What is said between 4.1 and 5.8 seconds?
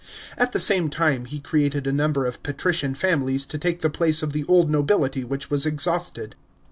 of the old nobility which was